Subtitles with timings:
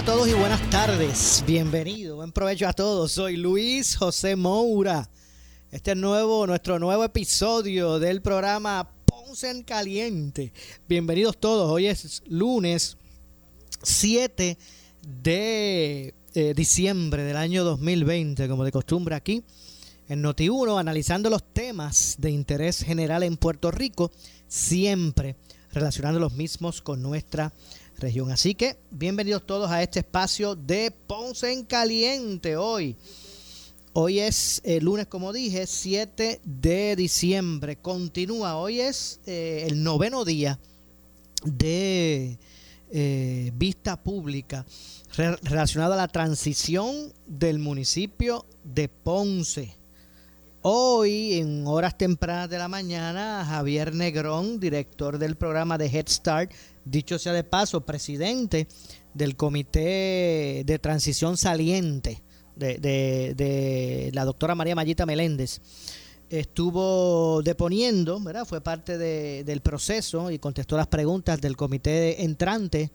[0.00, 1.44] A todos y buenas tardes.
[1.46, 3.12] Bienvenido, buen provecho a todos.
[3.12, 5.10] Soy Luis José Moura.
[5.70, 10.54] Este es nuevo, nuestro nuevo episodio del programa Ponce en Caliente.
[10.88, 11.70] Bienvenidos todos.
[11.70, 12.96] Hoy es lunes
[13.82, 14.56] 7
[15.22, 19.44] de eh, diciembre del año 2020, como de costumbre aquí
[20.08, 24.10] en Noti1, analizando los temas de interés general en Puerto Rico,
[24.48, 25.36] siempre
[25.72, 27.52] relacionando los mismos con nuestra
[28.00, 28.30] región.
[28.32, 32.96] Así que bienvenidos todos a este espacio de Ponce en Caliente hoy.
[33.92, 37.76] Hoy es el lunes, como dije, 7 de diciembre.
[37.76, 40.58] Continúa, hoy es eh, el noveno día
[41.44, 42.38] de
[42.92, 44.64] eh, vista pública
[45.16, 49.76] re- relacionado a la transición del municipio de Ponce.
[50.62, 56.52] Hoy, en horas tempranas de la mañana, Javier Negrón, director del programa de Head Start,
[56.90, 58.66] dicho sea de paso, presidente
[59.14, 62.22] del comité de transición saliente
[62.56, 65.60] de, la doctora María Mayita Meléndez,
[66.28, 68.44] estuvo deponiendo, ¿verdad?
[68.44, 72.90] Fue parte de- del proceso y contestó las preguntas del comité entrante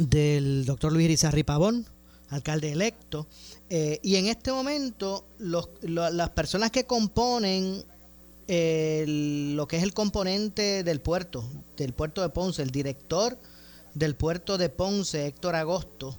[0.00, 1.86] del doctor Luis Irizarri Pavón,
[2.30, 3.26] alcalde electo.
[3.68, 7.84] Eh, y en este momento, las personas que componen
[8.46, 11.44] lo que es el componente del puerto,
[11.76, 13.38] del puerto de Ponce, el director
[13.94, 16.18] del puerto de Ponce, Héctor Agosto,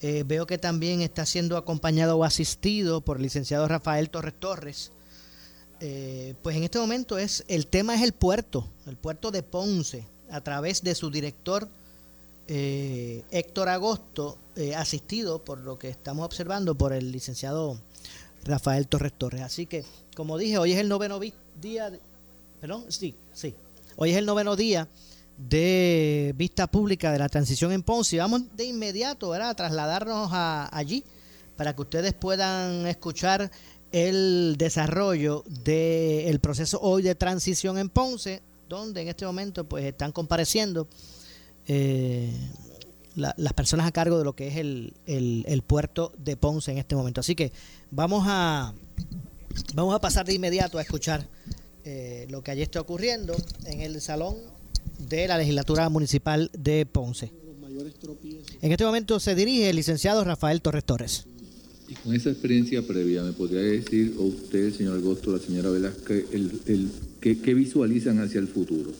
[0.00, 4.92] eh, veo que también está siendo acompañado o asistido por el licenciado Rafael Torres Torres.
[5.80, 10.06] Eh, pues en este momento es el tema es el puerto, el puerto de Ponce,
[10.30, 11.68] a través de su director
[12.52, 17.78] eh, Héctor Agosto, eh, asistido por lo que estamos observando por el licenciado
[18.44, 19.42] Rafael Torres Torres.
[19.42, 19.84] Así que,
[20.16, 22.00] como dije, hoy es el noveno día, de-
[22.60, 23.54] perdón, sí, sí,
[23.96, 24.88] hoy es el noveno día
[25.38, 28.18] de vista pública de la transición en Ponce.
[28.18, 29.50] Vamos de inmediato ¿verdad?
[29.50, 31.02] a trasladarnos allí
[31.56, 33.50] para que ustedes puedan escuchar
[33.92, 40.12] el desarrollo del proceso hoy de transición en Ponce, donde en este momento pues están
[40.12, 40.88] compareciendo
[41.66, 42.32] eh,
[43.14, 46.78] la- las personas a cargo de lo que es el- el puerto de Ponce en
[46.78, 47.20] este momento.
[47.20, 47.52] Así que
[47.90, 48.74] vamos a
[49.74, 51.26] vamos a pasar de inmediato a escuchar
[51.84, 53.34] eh, lo que allí está ocurriendo
[53.66, 54.36] en el salón
[54.98, 57.32] de la legislatura municipal de Ponce.
[58.60, 61.24] En este momento se dirige el licenciado Rafael Torres Torres.
[61.88, 66.26] Y con esa experiencia previa, ¿me podría decir, o usted, señor Agosto, la señora Velázquez,
[66.32, 66.88] el, el,
[67.20, 68.92] ¿qué, qué visualizan hacia el futuro?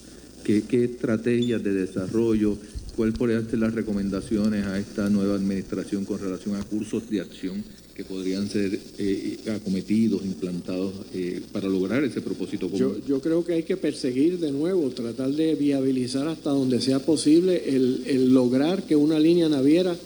[0.42, 2.56] ¿Qué, qué estrategias de desarrollo?
[2.96, 7.62] ¿Cuál podrían ser las recomendaciones a esta nueva administración con relación a cursos de acción
[7.94, 12.78] que podrían ser eh, acometidos, implantados eh, para lograr ese propósito común?
[12.78, 17.00] Yo, yo creo que hay que perseguir de nuevo, tratar de viabilizar hasta donde sea
[17.00, 19.96] posible el, el lograr que una línea naviera,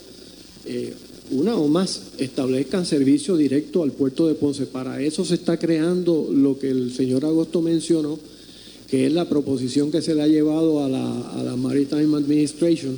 [0.65, 0.93] eh,
[1.31, 4.65] una o más, establezcan servicio directo al puerto de Ponce.
[4.65, 8.19] Para eso se está creando lo que el señor Agosto mencionó,
[8.89, 12.97] que es la proposición que se le ha llevado a la, a la Maritime Administration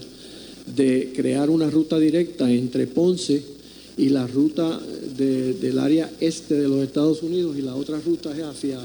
[0.76, 3.57] de crear una ruta directa entre Ponce
[3.98, 4.80] y la ruta
[5.18, 8.80] de- del área este de los Estados Unidos y la otra ruta es hacia,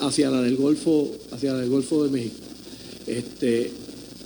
[0.00, 2.34] hacia la del Golfo, hacia la Golfo de México.
[3.06, 3.70] Este,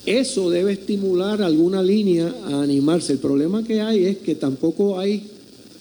[0.06, 3.12] eso debe estimular alguna línea a animarse.
[3.14, 5.22] El problema que hay es que tampoco hay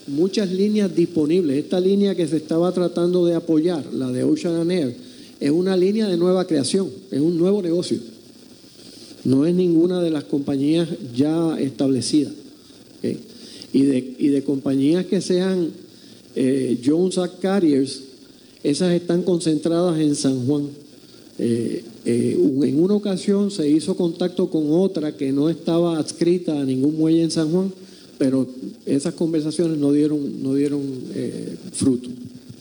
[0.08, 1.58] muchas líneas disponibles.
[1.58, 4.96] Esta línea que se estaba tratando de apoyar, la de Ocean and Air,
[5.40, 8.00] es una línea de nueva creación, es un nuevo negocio.
[9.26, 12.34] No es ninguna de las compañías ya establecidas.
[13.74, 15.72] Y, de, y, de, compañías que sean
[16.36, 18.02] eh, Jones Act Carriers,
[18.64, 20.68] esas están concentradas en San Juan.
[21.40, 26.64] Eh, eh, en una ocasión se hizo contacto con otra que no estaba adscrita a
[26.64, 27.74] ningún muelle en San Juan,
[28.20, 28.48] pero
[28.86, 30.82] esas conversaciones no dieron, no dieron
[31.74, 32.10] fruto.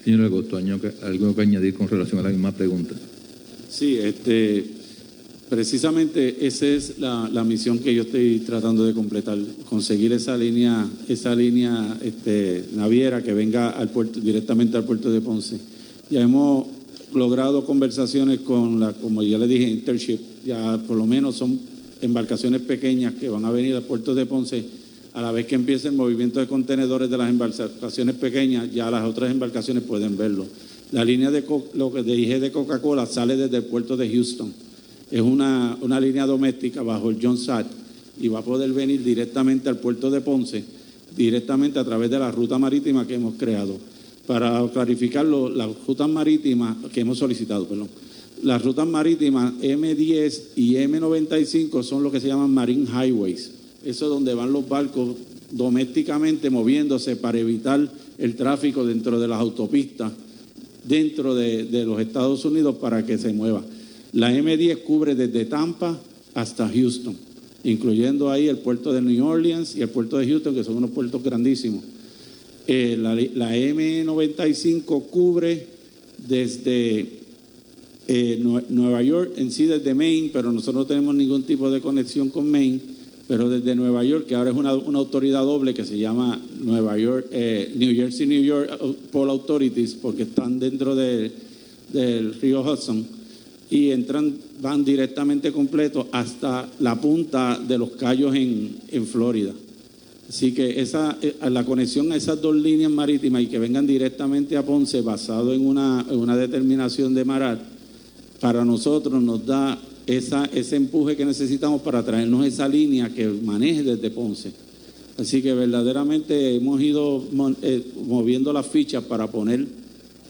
[0.03, 2.95] Señor Agosto, ¿algo que añadir con relación a la misma pregunta?
[3.71, 4.65] Sí, este,
[5.49, 11.35] precisamente esa es la, misión que yo estoy tratando de completar, conseguir esa línea, esa
[11.35, 15.59] línea este, naviera que venga al puerto, directamente al puerto de Ponce.
[16.11, 16.67] Ya hemos
[17.15, 21.59] logrado conversaciones con la, como ya le dije, Intership, ya por lo menos son
[22.01, 24.65] embarcaciones pequeñas que van a venir al puerto de Ponce
[25.15, 29.05] a la vez que empiece el movimiento de contenedores de las embarcaciones pequeñas, ya las
[29.05, 30.47] otras embarcaciones pueden verlo.
[30.91, 31.45] La línea de,
[31.75, 34.53] lo que dije de Coca-Cola sale desde el puerto de Houston.
[35.13, 37.67] Es una, una línea doméstica bajo el John Satt
[38.21, 40.65] y va a poder venir directamente al puerto de Ponce,
[41.17, 43.77] directamente a través de la ruta marítima que hemos creado.
[44.27, 47.89] Para clarificarlo, las rutas marítimas que hemos solicitado, perdón.
[48.43, 54.11] Las rutas marítimas M10 y M95 son lo que se llaman Marine Highways eso es
[54.11, 55.17] donde van los barcos
[55.51, 60.13] domésticamente moviéndose para evitar el tráfico dentro de las autopistas,
[60.85, 63.63] dentro de, los Estados Unidos para que se mueva.
[64.13, 65.99] La M10 cubre desde Tampa
[66.35, 67.17] hasta Houston,
[67.65, 70.91] incluyendo ahí el puerto de New Orleans y el puerto de Houston, que son unos
[70.91, 71.83] puertos grandísimos.
[72.67, 75.67] Eh, la, M95 cubre
[76.29, 77.07] desde
[78.07, 82.29] eh, Nueva York en sí, desde Maine, pero nosotros no tenemos ningún tipo de conexión
[82.29, 82.81] con Maine
[83.29, 87.29] pero desde Nueva York, que ahora es una, autoridad doble que se llama Nueva York,
[87.31, 88.69] eh, New Jersey, New York
[89.11, 93.07] Port Authorities, porque están dentro del río Hudson
[93.73, 99.55] y entran, van directamente completo hasta la punta de los Cayos en, Florida.
[100.29, 104.59] Así que esa, eh, la conexión a esas dos líneas marítimas y que vengan directamente
[104.59, 107.63] a Ponce basado en una, en una determinación de Marar,
[108.41, 113.83] para nosotros nos da esa, ese empuje que necesitamos para traernos esa línea que maneje
[113.85, 114.53] desde Ponce.
[115.17, 117.25] Así que verdaderamente hemos ido
[117.63, 119.67] eh, moviendo las fichas para poner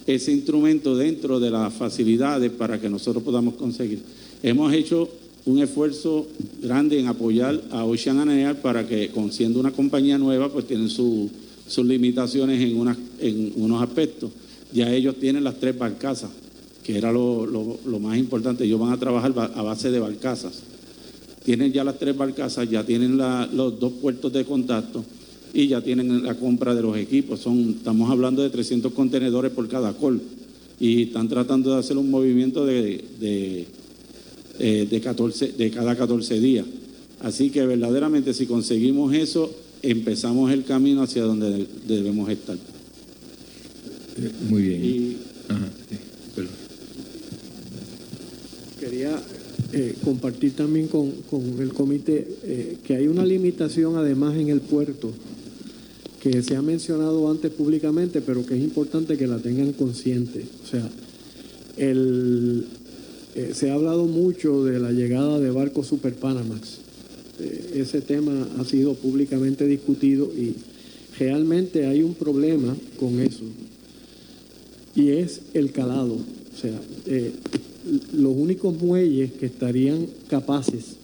[0.06, 4.00] ese instrumento dentro de las facilidades para que nosotros podamos conseguir.
[4.42, 5.08] Hemos hecho
[5.44, 6.26] un esfuerzo
[6.60, 11.30] grande en apoyar a Ocean Aneal para que, siendo una compañía nueva, pues tienen sus
[11.78, 14.30] limitaciones en, en unos aspectos.
[14.72, 16.30] Ya ellos tienen las tres barcazas
[16.82, 17.46] que era lo,
[18.00, 18.64] más importante.
[18.64, 20.62] Ellos van a trabajar a base de barcazas.
[21.44, 25.04] Tienen ya las tres barcazas, ya tienen los dos puertos de contacto
[25.52, 27.40] y ya tienen la compra de los equipos.
[27.40, 30.20] Son, estamos hablando de 300 contenedores por cada col
[30.80, 33.66] y están tratando de hacer un movimiento de, de,
[34.58, 36.66] eh, de, 14, de cada 14 días.
[37.20, 42.56] Así que verdaderamente si conseguimos eso, empezamos el camino hacia donde debemos estar.
[44.48, 45.32] Muy bien
[48.82, 49.22] quería
[49.72, 51.12] eh, compartir también con,
[51.60, 55.12] el comité eh, que hay una limitación además en el puerto
[56.22, 60.44] que se ha mencionado antes públicamente, pero que es importante que la tengan consciente.
[60.62, 60.88] O sea,
[61.76, 62.62] eh,
[63.52, 66.78] se ha hablado mucho de la llegada de barcos Super Panamax.
[67.74, 70.54] ese tema ha sido públicamente discutido y
[71.18, 73.42] realmente hay un problema con eso.
[74.94, 76.14] Y es el calado.
[76.14, 76.80] O sea,
[78.12, 80.96] los únicos muelles que estarían capaces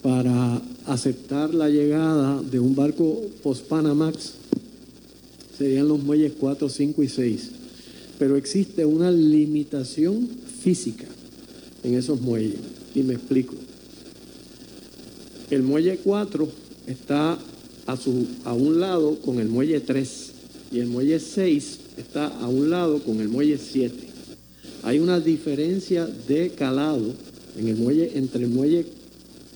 [0.00, 0.62] para
[0.92, 4.32] aceptar la llegada de un barco post-Panamax
[5.56, 7.50] serían los muelles 4, 5 y 6.
[8.18, 10.28] Pero existe una limitación
[10.60, 11.06] física
[11.82, 12.60] en esos muelles.
[12.94, 13.54] Y me explico.
[15.50, 16.48] El muelle 4
[16.86, 17.38] está
[17.86, 20.30] a, su, a un lado con el muelle 3
[20.72, 24.10] y el muelle 6 está a un lado con el muelle 7
[24.82, 27.14] hay una diferencia de calado
[27.58, 28.86] en el muelle, entre el muelle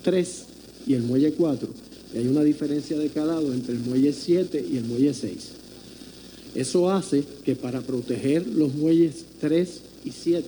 [0.03, 0.45] 3
[0.87, 1.69] y el muelle 4.
[2.15, 5.35] Y hay una diferencia de calado entre el muelle 7 y el muelle 6.
[6.55, 10.47] Eso hace que para proteger los muelles 3 y 7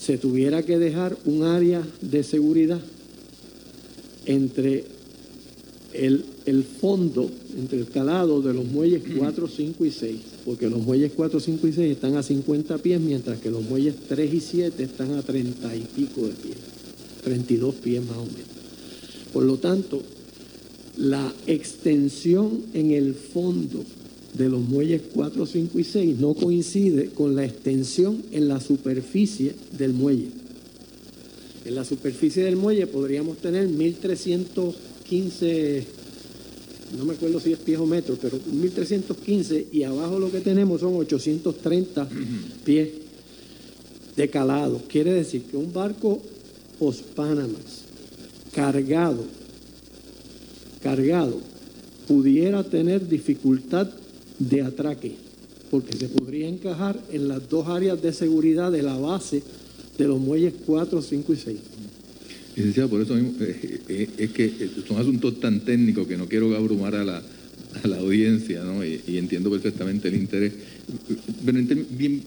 [0.00, 2.80] se tuviera que dejar un área de seguridad
[4.24, 4.84] entre
[5.92, 10.82] el, el fondo, entre el calado de los muelles 4, 5 y 6 porque los
[10.82, 14.40] muelles 4, 5 y 6 están a 50 pies, mientras que los muelles 3 y
[14.40, 16.56] 7 están a 30 y pico de pies,
[17.24, 18.59] 32 pies más o menos.
[19.32, 20.02] Por lo tanto,
[20.96, 23.84] la extensión en el fondo
[24.34, 29.54] de los muelles 4, 5 y 6 no coincide con la extensión en la superficie
[29.76, 30.28] del muelle.
[31.64, 35.84] En la superficie del muelle podríamos tener 1315,
[36.98, 40.80] no me acuerdo si es pies o metros, pero 1315 y abajo lo que tenemos
[40.80, 42.08] son 830
[42.64, 42.88] pies
[44.16, 44.80] de calado.
[44.88, 46.20] Quiere decir que un barco
[46.78, 47.79] post-Panamas
[48.54, 49.24] cargado,
[50.82, 51.40] cargado,
[52.06, 53.88] pudiera tener dificultad
[54.38, 55.14] de atraque,
[55.70, 59.42] porque se podría encajar en las dos áreas de seguridad de la base
[59.96, 61.58] de los muelles 4, 5 y 6.
[62.56, 66.54] Licenciado, por eso mismo, eh, eh, es que son asuntos tan técnicos que no quiero
[66.56, 67.22] abrumar a la,
[67.82, 68.84] a la audiencia, ¿no?
[68.84, 70.52] Y, entiendo perfectamente el interés.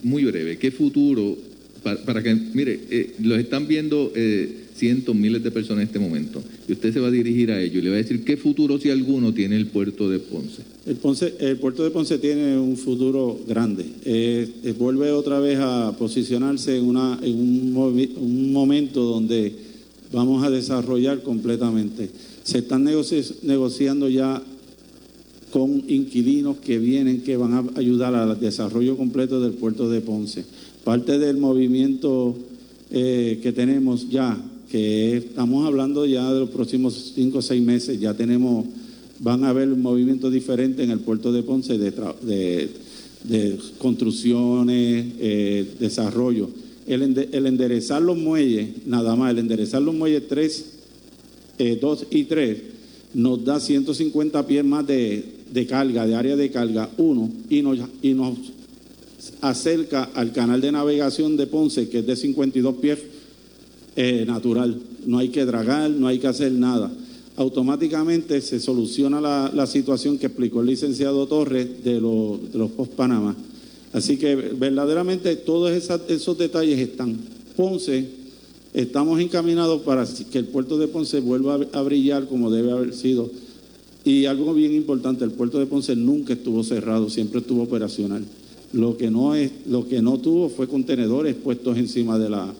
[0.03, 1.37] Muy breve, ¿qué futuro
[1.83, 6.41] para, que, mire, eh, los están viendo eh, cientos, miles de personas en este momento,
[6.67, 8.79] y usted se va a dirigir a ellos y le va a decir qué futuro,
[8.79, 10.63] si alguno, tiene el puerto de Ponce.
[10.85, 13.85] El, Ponce, el puerto de Ponce tiene un futuro grande.
[14.05, 19.53] Eh, eh, vuelve otra vez a posicionarse en, una, en un, un momento donde
[20.11, 22.09] vamos a desarrollar completamente.
[22.43, 24.41] Se están negoci- negociando ya
[25.51, 30.43] con inquilinos que vienen, que van a ayudar al desarrollo completo del puerto de Ponce.
[30.83, 32.35] Parte del movimiento
[32.91, 34.37] eh, que tenemos ya,
[34.73, 38.65] que estamos hablando ya de los próximos cinco o seis meses, ya tenemos,
[39.19, 42.69] van a haber movimientos diferentes en el puerto de Ponce de,
[43.77, 46.49] construcciones, eh, desarrollo.
[46.87, 50.65] El, ende- el enderezar los muelles, nada más, el enderezar los muelles 3,
[51.79, 52.57] 2 y 3,
[53.13, 57.77] nos da 150 pies más de, de carga, de área de carga, uno, y nos,
[58.01, 58.37] y nos
[59.39, 62.97] acerca al canal de navegación de Ponce, que es de 52 pies
[63.95, 64.75] eh, natural.
[65.05, 66.91] No hay que dragar, no hay que hacer nada.
[67.35, 73.35] Automáticamente se soluciona la, la situación que explicó el licenciado Torres de, de los post-Panamá.
[73.91, 75.71] Así que verdaderamente todos
[76.07, 77.17] esos detalles están.
[77.55, 78.07] Ponce,
[78.73, 82.93] estamos encaminados para que el puerto de Ponce vuelva a- a brillar como debe haber
[82.93, 83.29] sido.
[84.05, 88.23] Y algo bien importante, el puerto de Ponce nunca estuvo cerrado, siempre estuvo operacional.
[88.73, 92.51] Lo que no es, lo que no tuvo fue contenedores puestos encima de la,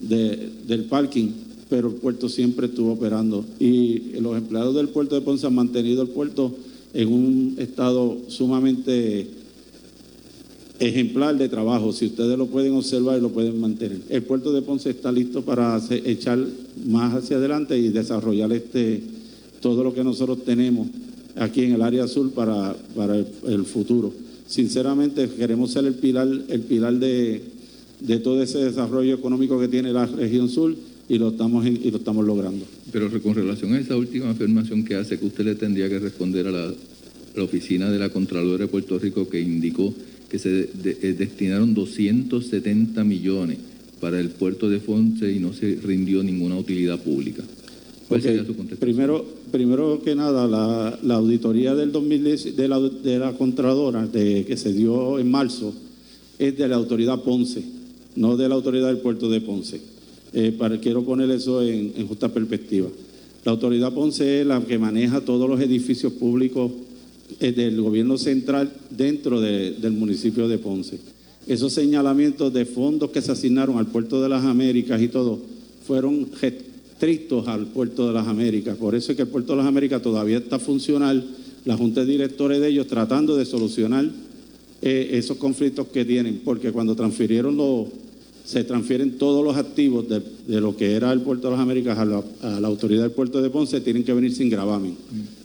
[0.00, 1.28] de- del parking,
[1.68, 3.44] pero el puerto siempre estuvo operando.
[3.58, 6.52] Y los empleados del puerto de Ponce han mantenido el puerto
[6.92, 9.28] en un estado sumamente
[10.78, 11.92] ejemplar de trabajo.
[11.92, 13.98] Si ustedes lo pueden observar y lo pueden mantener.
[14.08, 16.38] El puerto de Ponce está listo para echar
[16.86, 19.02] más hacia adelante y desarrollar este
[19.60, 20.88] todo lo que nosotros tenemos
[21.36, 24.10] aquí en el área azul para, para el, el futuro.
[24.48, 27.42] Sinceramente queremos ser el pilar, el pilar de,
[28.00, 30.74] de todo ese desarrollo económico que tiene la región sur
[31.08, 32.64] y lo estamos y lo estamos logrando.
[32.92, 36.46] Pero con relación a esa última afirmación que hace, que usted le tendría que responder
[36.46, 36.72] a la,
[37.36, 39.92] la oficina de la Contralora de Puerto Rico que indicó
[40.28, 43.58] que se de- eh, destinaron 270 millones
[44.00, 47.42] para el puerto de Ponce y no se rindió ninguna utilidad pública.
[48.08, 48.78] ¿Cuál sería su contestación?
[48.80, 54.44] Primero, primero que nada, la, la auditoría del 2010 de la, de la Contralora de,
[54.46, 55.74] que se dio en marzo
[56.38, 57.62] es de la autoridad Ponce,
[58.16, 59.80] no de la autoridad del puerto de Ponce.
[60.32, 62.88] Eh, para, quiero poner eso en, justa perspectiva.
[63.44, 66.70] La autoridad Ponce es la que maneja todos los edificios públicos
[67.40, 70.98] eh, del gobierno central dentro de- del municipio de Ponce.
[71.46, 75.38] Esos señalamientos de fondos que se asignaron al puerto de las Américas y todo
[75.86, 78.76] fueron restrictos al puerto de las Américas.
[78.76, 81.24] Por eso es que el puerto de las Américas todavía está funcional,
[81.64, 84.08] la junta de directores de ellos tratando de solucionar
[84.82, 87.86] eh, esos conflictos que tienen, porque cuando transfirieron los,
[88.50, 91.96] se transfieren todos los activos de, de lo que era el puerto de las Américas
[91.98, 94.96] a la, a la autoridad del puerto de Ponce, tienen que venir sin gravamen.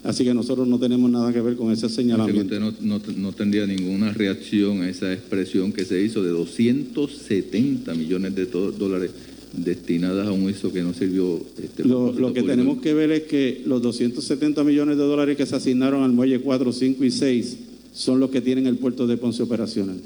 [0.03, 2.41] Así que nosotros no tenemos nada que ver con ese señalamiento.
[2.55, 7.93] usted no, no- no tendría ninguna reacción a esa expresión que se hizo de 270
[7.93, 9.11] millones de dólares
[9.55, 11.39] destinadas a un uso que no sirvió.
[11.63, 12.47] Este, Lo, lo que público.
[12.47, 16.39] tenemos que ver es que los 270 millones de dólares que se asignaron al muelle
[16.39, 17.57] 4, 5 y 6
[17.93, 19.97] son los que tienen el puerto de Ponce operacional.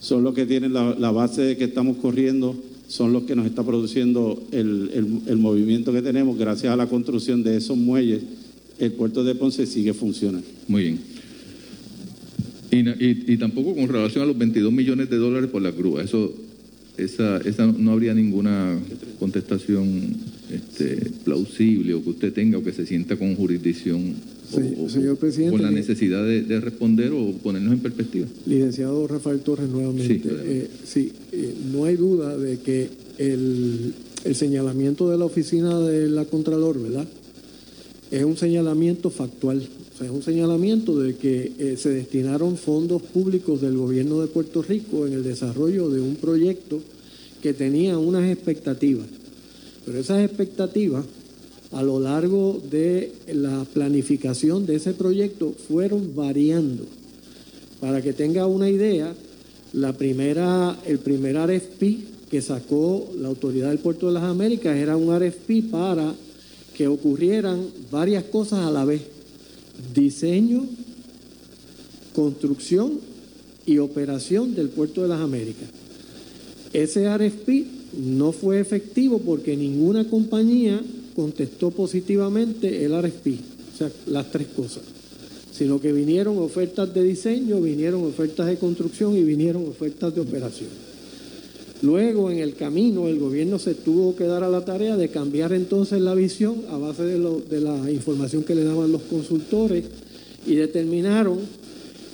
[0.00, 2.54] Son los que tienen la, la base que estamos corriendo,
[2.88, 4.90] son los que nos está produciendo el,
[5.26, 6.38] el- movimiento que tenemos.
[6.38, 8.22] Gracias a la construcción de esos muelles,
[8.78, 10.46] el puerto de Ponce sigue funcionando.
[10.68, 11.00] Muy bien.
[12.70, 16.02] Y, y- tampoco con relación a los 22 millones de dólares por la grúa.
[16.02, 16.32] Eso,
[16.96, 18.78] esa, esa no habría ninguna
[19.18, 20.14] contestación
[20.52, 24.14] este, plausible o que usted tenga o que se sienta con jurisdicción
[24.52, 28.26] o- Sí, o, señor presidente, con la necesidad de, de responder o ponernos en perspectiva.
[28.46, 30.20] Licenciado Rafael Torres, nuevamente.
[30.20, 30.22] Sí.
[30.24, 32.88] Eh, sí, eh, no hay duda de que
[33.18, 33.92] el,
[34.24, 37.08] el señalamiento de la oficina de la Contralor, ¿verdad?
[38.12, 39.66] Es un señalamiento factual.
[39.94, 44.28] O sea, es un señalamiento de que eh, se destinaron fondos públicos del gobierno de
[44.28, 46.80] Puerto Rico en el desarrollo de un proyecto
[47.42, 49.06] que tenía unas expectativas.
[49.86, 51.04] Pero esas expectativas,
[51.72, 56.84] a lo largo de la planificación de ese proyecto, fueron variando.
[57.80, 59.14] Para que tenga una idea,
[59.72, 64.96] la primera, el primer RFP que sacó la Autoridad del Puerto de las Américas era
[64.96, 66.12] un RFP para
[66.74, 69.02] que ocurrieran varias cosas a la vez.
[69.94, 70.66] Diseño,
[72.14, 72.98] construcción
[73.66, 75.68] y operación del Puerto de las Américas.
[76.72, 80.80] Ese RFP no fue efectivo porque ninguna compañía
[81.14, 83.26] contestó positivamente el RFP,
[83.74, 84.82] o sea, las tres cosas,
[85.52, 90.68] sino que vinieron ofertas de diseño, vinieron ofertas de construcción y vinieron ofertas de operación.
[91.82, 95.52] Luego, en el camino, el gobierno se tuvo que dar a la tarea de cambiar
[95.52, 99.84] entonces la visión a base de, la información que le daban los consultores
[100.46, 101.38] y determinaron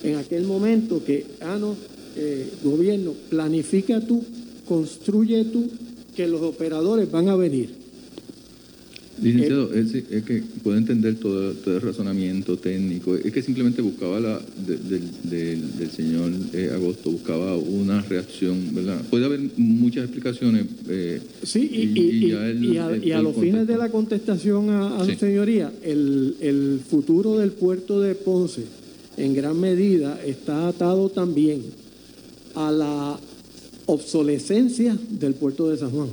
[0.03, 1.77] en aquel momento que, ah, no,
[2.17, 4.25] eh, gobierno, planifica tú,
[4.73, 5.69] construye tú,
[6.17, 7.83] que los operadores van a venir.
[9.21, 9.93] Licenciado, es,
[10.25, 16.33] que puedo entender todo, todo, el razonamiento técnico, es que simplemente buscaba la del señor
[16.55, 19.02] eh, Agosto, buscaba una reacción, ¿verdad?
[19.11, 20.64] Puede haber muchas explicaciones.
[20.88, 22.33] Eh, sí, y,
[23.12, 28.14] a, los fines de la contestación a, su señoría, el, el futuro del puerto de
[28.14, 28.62] Ponce
[29.19, 31.62] en gran medida está atado también
[32.55, 33.21] a la
[33.87, 36.09] obsolescencia del puerto de San Juan.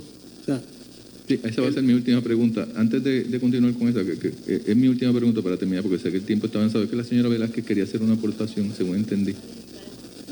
[1.27, 2.67] Sí, esa va a ser mi última pregunta.
[2.75, 4.33] Antes de, continuar con esa, que,
[4.65, 7.03] es mi última pregunta para terminar, porque sé que el tiempo está avanzado, que la
[7.03, 9.35] señora Velázquez quería hacer una aportación, según entendí.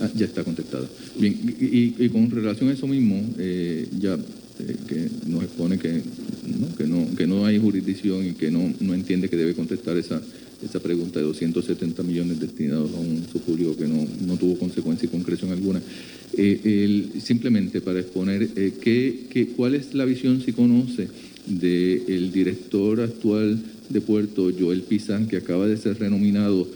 [0.01, 0.87] Ah, ya está contestada.
[1.19, 4.17] Bien, y, con relación a eso mismo, eh, ya
[4.59, 6.01] eh, que nos expone que
[6.47, 6.75] ¿no?
[6.75, 10.21] Que, no, que no hay jurisdicción y que no, no entiende que debe contestar esa,
[10.63, 15.09] esa pregunta de 270 millones destinados a un sucurio que no, no tuvo consecuencia y
[15.09, 15.81] concreción alguna.
[16.33, 21.07] Eh, simplemente para exponer eh, qué, cuál es la visión, si conoce,
[21.45, 23.59] del director actual
[23.89, 26.67] de Puerto, Joel Pizán, que acaba de ser renominado,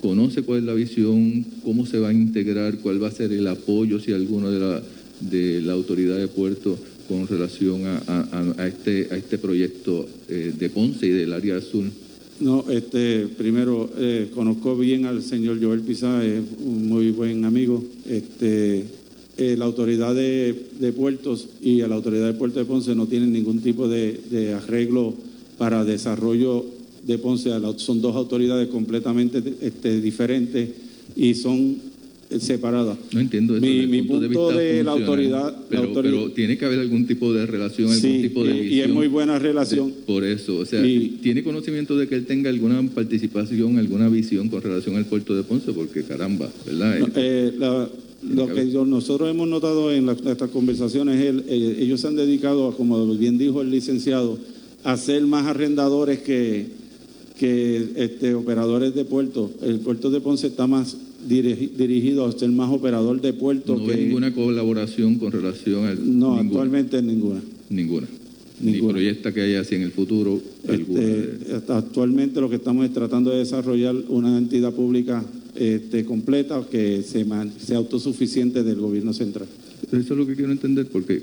[0.00, 3.46] conoce cuál es la visión, cómo se va a integrar, cuál va a ser el
[3.48, 4.82] apoyo, si alguno de la,
[5.20, 6.78] de la autoridad de Puerto
[7.10, 11.90] con relación a, este, este proyecto eh, de Ponce y del área azul.
[12.38, 13.90] No, este, primero
[14.32, 17.84] conozco bien al señor Joel Pizán, es un muy buen amigo.
[18.06, 18.84] Este,
[19.40, 23.60] eh, la autoridad de, puertos y la autoridad de Puerto de Ponce no tienen ningún
[23.60, 25.14] tipo de, arreglo
[25.56, 26.66] para desarrollo
[27.06, 27.50] de Ponce.
[27.76, 30.68] Son dos autoridades completamente este, diferentes
[31.16, 31.78] y son
[32.38, 32.96] separadas.
[33.12, 33.66] No entiendo eso.
[33.66, 38.44] Mi, punto, de, la, autoridad, pero, tiene que haber algún tipo de relación, algún tipo
[38.44, 39.92] de y, y es muy buena relación.
[40.06, 44.62] por eso, o sea, ¿tiene conocimiento de que él tenga alguna participación, alguna visión con
[44.62, 45.72] relación al puerto de Ponce?
[45.72, 47.10] Porque caramba, ¿verdad?
[47.16, 47.88] Eh, la,
[48.22, 53.06] lo que nosotros hemos notado en estas conversaciones, es eh, ellos se han dedicado, como
[53.14, 54.38] bien dijo el licenciado,
[54.84, 56.66] a ser más arrendadores que,
[57.38, 59.50] que este, operadores de puerto.
[59.62, 60.96] El puerto de Ponce está más
[61.28, 63.76] dirigido a ser más operador de puerto.
[63.76, 66.18] No hay ninguna colaboración con relación al.
[66.18, 67.40] No, actualmente ninguna.
[67.68, 68.06] Ninguna.
[68.60, 70.40] Ni proyecta que haya así en el futuro.
[70.68, 77.02] Este, actualmente lo que estamos es tratando de desarrollar una entidad pública este, completa que
[77.02, 77.26] se
[77.58, 79.46] sea autosuficiente del gobierno central.
[79.86, 81.22] Eso es lo que quiero entender porque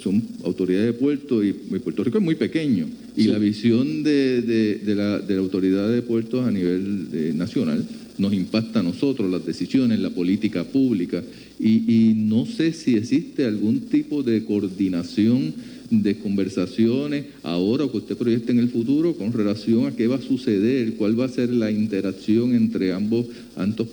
[0.00, 5.38] son, autoridades de puerto y, Puerto Rico es muy pequeño y la visión de, la,
[5.38, 7.84] autoridad de puertos a nivel eh, nacional
[8.18, 11.22] nos impacta a nosotros, las decisiones, la política pública
[11.58, 15.54] y no sé si existe algún tipo de coordinación
[15.90, 20.16] de conversaciones ahora o que usted proyecte en el futuro con relación a qué va
[20.16, 23.26] a suceder, cuál va a ser la interacción entre ambos,
[23.56, 23.88] ambos,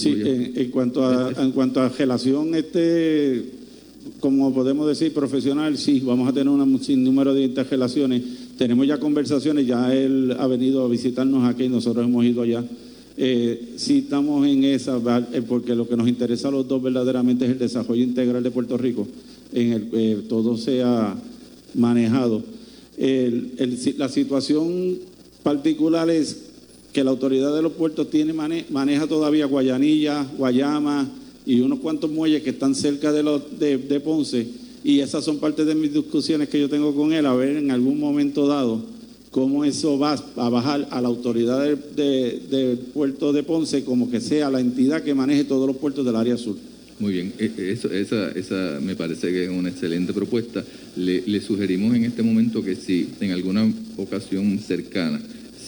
[0.00, 3.44] sí, En, cuanto a, en cuanto a relación, este,
[4.18, 8.22] como podemos decir, profesional, sí, vamos a tener un sinnúmero de interrelaciones.
[8.58, 12.64] Tenemos ya conversaciones, ya él ha venido a visitarnos aquí, nosotros hemos ido allá.
[13.22, 14.98] Eh, sí estamos en esa,
[15.34, 18.50] eh, porque lo que nos interesa a los dos verdaderamente es el desarrollo integral de
[18.50, 19.06] Puerto Rico
[19.52, 21.14] en el que todo sea
[21.74, 22.42] manejado.
[22.96, 25.00] la situación
[25.42, 26.44] particular es
[26.94, 31.06] que la autoridad de los puertos tiene maneja todavía Guayanilla, Guayama
[31.44, 34.48] y unos cuantos muelles que están cerca de, los, de, Ponce
[34.82, 37.70] y esas son parte de mis discusiones que yo tengo con él, a ver en
[37.70, 38.80] algún momento dado
[39.30, 44.50] cómo eso va a bajar a la autoridad del puerto de Ponce como que sea
[44.50, 46.56] la entidad que maneje todos los puertos del área sur.
[46.98, 50.62] Muy bien, e, e, eso, esa, esa me parece que es una excelente propuesta.
[50.96, 55.20] Le, sugerimos en este momento que si en alguna ocasión cercana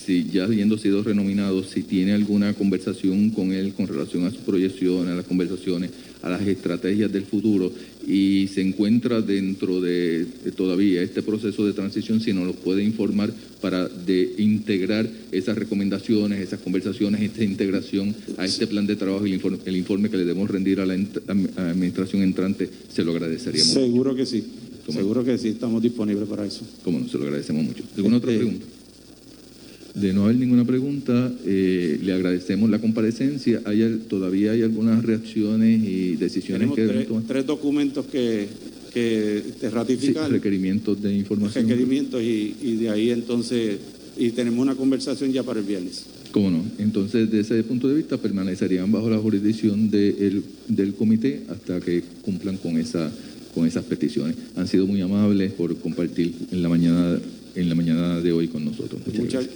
[0.04, 4.38] si ya habiendo sido renominado, si tiene alguna conversación con él con relación a su
[4.38, 5.90] proyección, a las conversaciones,
[6.22, 7.72] a las estrategias del futuro
[8.06, 13.32] y se encuentra dentro de, todavía este proceso de transición, si nos lo puede informar
[13.60, 19.32] para de integrar esas recomendaciones, esas conversaciones, esta integración a este plan de trabajo y
[19.64, 23.72] el informe, que le debemos rendir a la administración entrante, se lo agradeceríamos.
[23.72, 24.44] Seguro que sí.
[24.90, 26.66] Seguro que sí, estamos disponibles para eso.
[26.82, 27.84] Como no, se lo agradecemos mucho.
[27.96, 28.66] ¿Alguna otra este, pregunta?
[29.94, 33.60] De no haber ninguna pregunta, eh, le agradecemos la comparecencia.
[33.66, 38.48] ¿Hay, ¿Todavía hay algunas reacciones y decisiones que tres, tres documentos que,
[38.92, 40.30] que ratifican.
[40.30, 41.68] requerimientos de información.
[41.68, 43.78] Requerimientos y, y, de ahí entonces,
[44.16, 46.04] y tenemos una conversación ya para el viernes.
[46.30, 46.64] ¿Cómo no?
[46.78, 52.02] Entonces, desde ese punto de vista, permanecerían bajo la jurisdicción de del comité hasta que
[52.22, 53.12] cumplan con, esa,
[53.54, 54.36] con esas peticiones.
[54.56, 57.18] Han sido muy amables por compartir en la mañana
[57.54, 59.00] en la mañana de hoy con nosotros.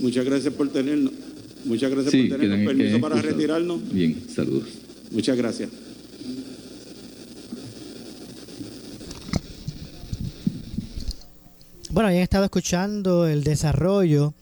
[0.01, 0.53] Muchas, gracias.
[0.55, 1.13] por tenernos.
[1.65, 2.75] Muchas gracias por tenernos.
[2.75, 3.81] Permiso para retirarnos.
[3.93, 4.69] Bien, saludos.
[5.11, 5.71] Muchas gracias.
[11.91, 14.35] Bueno, ya he estado escuchando el desarrollo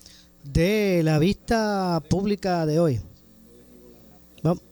[0.42, 3.00] de la vista pública de hoy.
[4.42, 4.62] Vamos,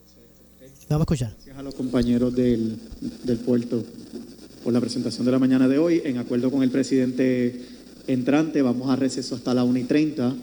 [0.89, 1.33] vamos a escuchar.
[1.35, 2.77] Gracias a los compañeros del,
[3.23, 3.85] del puerto
[4.65, 6.03] por la presentación de la mañana de hoy.
[6.05, 7.72] En acuerdo con el presidente
[8.07, 10.35] entrante, vamos a receso hasta la 1 y 30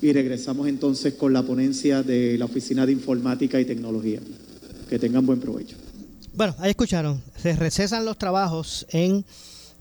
[0.00, 4.20] y regresamos entonces con la ponencia de la Oficina de Informática y Tecnología.
[4.88, 5.76] Que tengan buen provecho.
[6.34, 9.24] Bueno, ahí escucharon, se recesan los trabajos en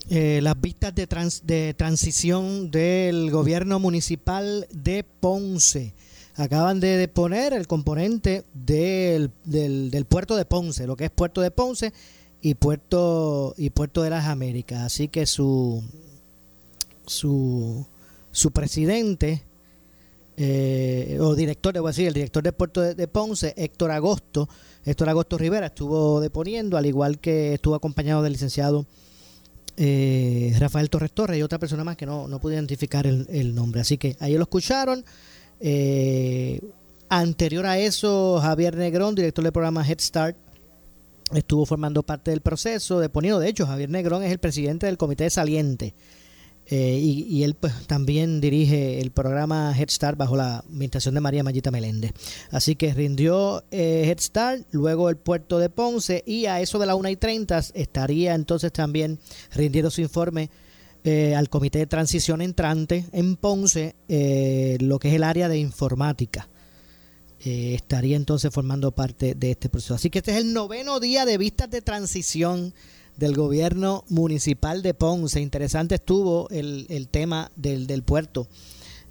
[0.10, 1.08] eh, las vistas de,
[1.44, 5.94] de transición del gobierno municipal de Ponce.
[6.36, 11.42] Acaban de poner el componente del, del, del puerto de Ponce, lo que es puerto
[11.42, 11.94] de Ponce
[12.42, 14.82] y puerto y puerto de las Américas.
[14.82, 15.84] Así que su
[17.08, 17.88] su,
[18.32, 19.44] su presidente
[20.40, 24.48] eh, o director, debo decir, el director del puerto de, Ponce, Héctor Agosto,
[24.86, 28.86] Héctor Agosto Rivera, estuvo deponiendo, al igual que estuvo acompañado del licenciado
[29.78, 33.82] eh, Rafael Torres Torres y otra persona más que no, no pude identificar el, nombre.
[33.82, 35.04] Así que ahí lo escucharon.
[35.60, 36.62] Eh,
[37.10, 40.38] anterior a eso, Javier Negrón, director del programa Head Start,
[41.34, 43.40] estuvo formando parte del proceso deponiendo.
[43.40, 45.96] De hecho, Javier Negrón es el presidente del comité saliente
[46.70, 51.42] eh, y, él pues, también dirige el programa Head Start bajo la administración de María
[51.42, 52.12] Mayita Meléndez.
[52.52, 56.86] Así que rindió eh, Head Start, luego el puerto de Ponce y a eso de
[56.86, 59.18] la 1 y 30 estaría entonces también
[59.54, 60.50] rindiendo su informe
[61.06, 63.96] eh, al Comité de Transición Entrante en Ponce,
[64.80, 66.50] lo que es el área de informática.
[67.40, 69.96] estaría entonces formando parte de este proceso.
[69.96, 72.74] Así que este es el noveno día de vistas de transición
[73.18, 75.42] del gobierno municipal de Ponce.
[75.42, 78.48] Interesante estuvo el, el tema del, del puerto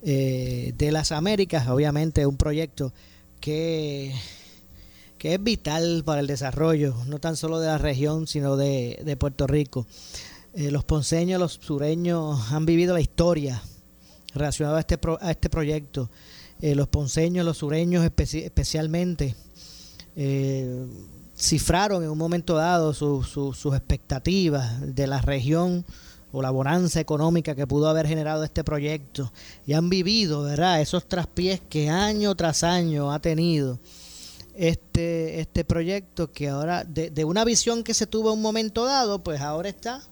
[0.02, 2.92] eh, de las Américas, obviamente un proyecto
[3.40, 4.14] que,
[5.18, 9.16] que es vital para el desarrollo, no tan solo de la región, sino de, de
[9.16, 9.86] Puerto Rico.
[10.54, 13.62] Eh, los ponceños, los sureños han vivido la historia
[14.32, 16.10] relacionada a este, a este proyecto.
[16.60, 19.34] Eh, los ponceños, los sureños especialmente
[21.38, 25.84] cifraron en un momento dado sus expectativas de la región
[26.32, 29.32] o la bonanza económica que pudo haber generado este proyecto
[29.66, 30.80] y han vivido, ¿verdad?
[30.80, 33.78] Esos traspiés que año tras año ha tenido
[34.54, 38.84] este, este proyecto que ahora, de, de una visión que se tuvo en un momento
[38.84, 40.02] dado, pues ahora está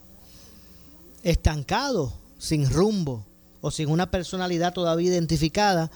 [1.23, 3.27] estancado, sin rumbo
[3.61, 5.91] o sin una personalidad todavía identificada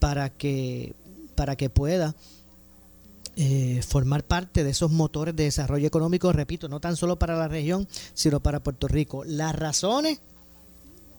[0.00, 0.94] para que,
[1.36, 2.14] para que pueda
[3.34, 7.48] eh, formar parte de esos motores de desarrollo económico, repito, no tan solo para la
[7.48, 9.24] región, sino para Puerto Rico.
[9.24, 10.20] Las razones,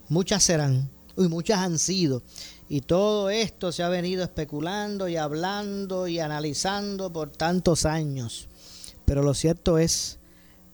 [0.09, 2.21] muchas serán, y muchas han sido.
[2.69, 8.47] Y todo esto se ha venido especulando y hablando y analizando por tantos años.
[9.05, 10.19] Pero lo cierto es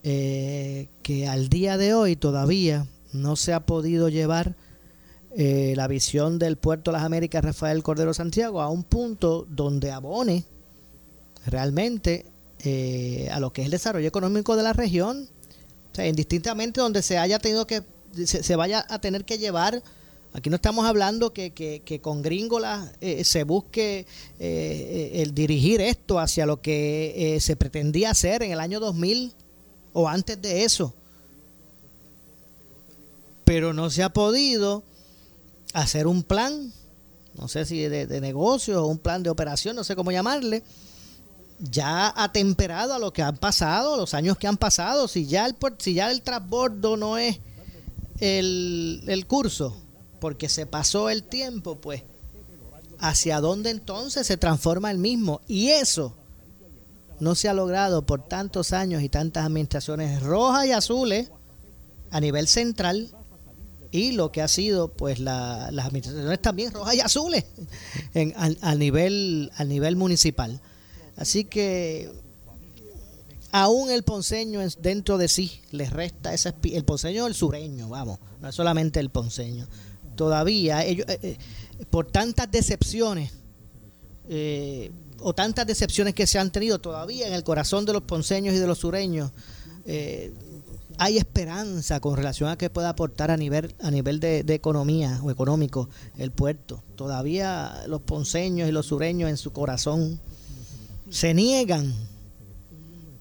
[0.02, 4.56] eh, que al día de hoy todavía no se ha podido llevar
[5.36, 9.90] eh, la visión del puerto de las Américas Rafael Cordero Santiago a un punto donde
[9.90, 10.44] abone
[11.50, 12.24] realmente
[12.62, 15.28] eh, a lo que es el desarrollo económico de la región.
[15.92, 17.82] O sea, indistintamente donde se haya tenido que,
[18.24, 19.82] se, vaya a tener que llevar,
[20.32, 24.06] aquí no estamos hablando que, que, con gringolas eh, se busque
[24.38, 29.32] eh, el dirigir esto hacia lo que se pretendía hacer en el año 2000
[29.92, 30.94] o antes de eso.
[33.44, 34.84] Pero no se ha podido
[35.72, 36.72] hacer un plan,
[37.34, 40.62] no sé si de, de negocio o un plan de operación, no sé cómo llamarle,
[41.60, 45.56] ya atemperado a lo que han pasado, los años que han pasado, si ya el,
[45.78, 47.40] si ya el transbordo no es
[48.20, 49.76] el, el curso,
[50.20, 52.02] porque se pasó el tiempo, pues
[52.98, 55.40] ¿hacia dónde entonces se transforma el mismo?
[55.48, 56.14] Y eso
[57.18, 61.30] no se ha logrado por tantos años y tantas administraciones rojas y azules
[62.10, 63.10] a nivel central
[63.92, 67.44] y lo que ha sido pues las administraciones también rojas y azules
[68.14, 70.60] en, al, nivel al nivel municipal
[71.20, 72.10] así que
[73.52, 78.48] aún el ponceño dentro de sí les resta ese el ponceño el sureño vamos no
[78.48, 79.68] es solamente el ponceño
[80.16, 81.38] todavía ellos eh, eh,
[81.90, 83.32] por tantas decepciones
[84.28, 88.54] eh, o tantas decepciones que se han tenido todavía en el corazón de los ponceños
[88.54, 89.30] y de los sureños
[90.98, 95.30] hay esperanza con relación a que pueda aportar a nivel a nivel de, economía o
[95.30, 96.82] económico el puerto.
[96.94, 100.20] Todavía los ponceños y los sureños en su corazón
[101.10, 101.94] se niegan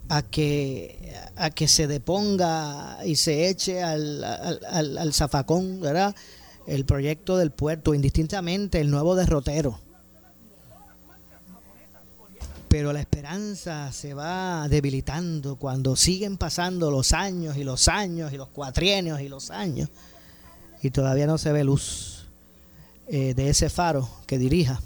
[0.08, 6.16] a que a que se deponga y se eche al, al, al zafacón, ¿verdad?
[6.68, 9.80] El proyecto del puerto, indistintamente el nuevo derrotero
[12.70, 18.38] pero la esperanza se va debilitando cuando siguen pasando los años y los años y
[18.38, 19.90] los cuatrienios y los años
[20.82, 22.28] y todavía no se ve luz
[23.08, 24.80] eh, de ese faro que dirija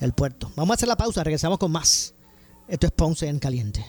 [0.00, 0.50] el puerto.
[0.56, 2.14] Vamos a hacer la pausa, regresamos con más.
[2.68, 3.84] Esto es Ponce en Caliente.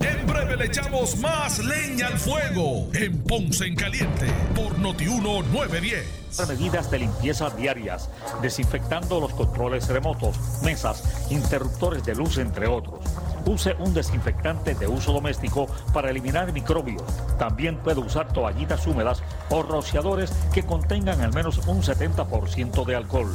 [0.00, 6.18] En breve le echamos más leña al fuego en Ponce en Caliente por Notiuno 910
[6.46, 8.08] medidas de limpieza diarias,
[8.42, 13.00] desinfectando los controles remotos, mesas, interruptores de luz, entre otros.
[13.46, 17.02] Use un desinfectante de uso doméstico para eliminar microbios.
[17.38, 23.34] También puede usar toallitas húmedas o rociadores que contengan al menos un 70% de alcohol.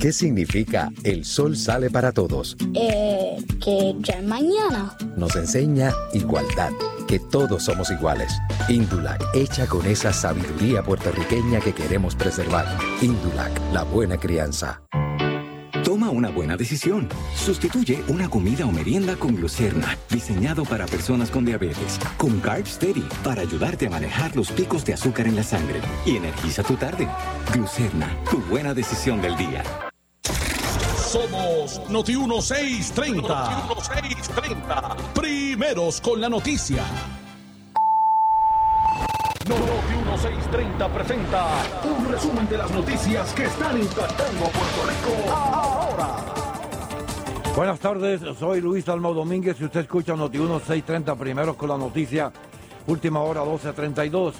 [0.00, 2.56] ¿Qué significa el sol sale para todos?
[2.74, 4.96] Eh, que ya es mañana.
[5.16, 6.70] Nos enseña igualdad,
[7.08, 8.32] que todos somos iguales.
[8.68, 12.66] Indulac, hecha con esa sabiduría puertorriqueña que queremos preservar.
[13.00, 14.83] Indulac, la buena crianza.
[15.84, 17.10] Toma una buena decisión.
[17.36, 23.06] Sustituye una comida o merienda con glucerna, diseñado para personas con diabetes, con Carb Steady,
[23.22, 25.82] para ayudarte a manejar los picos de azúcar en la sangre.
[26.06, 27.06] Y energiza tu tarde.
[27.52, 29.62] Glucerna, tu buena decisión del día.
[30.96, 33.66] Somos Noti 1630.
[33.68, 34.96] Noti 1630.
[35.12, 36.82] Primeros con la noticia.
[39.46, 39.60] Noti
[40.06, 41.46] 1630 presenta
[41.84, 45.73] un resumen de las noticias que están impactando a Puerto Rico.
[47.56, 52.32] Buenas tardes, soy Luis Almo Domínguez y usted escucha Noti 1630 primeros con la noticia,
[52.88, 54.34] última hora 1232.